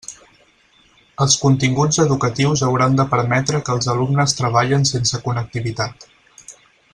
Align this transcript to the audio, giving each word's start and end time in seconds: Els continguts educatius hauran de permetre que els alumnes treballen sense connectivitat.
Els 1.25 1.35
continguts 1.41 1.99
educatius 2.05 2.63
hauran 2.69 2.97
de 3.01 3.05
permetre 3.11 3.61
que 3.67 3.75
els 3.77 3.91
alumnes 3.95 4.35
treballen 4.41 4.89
sense 4.93 5.21
connectivitat. 5.29 6.09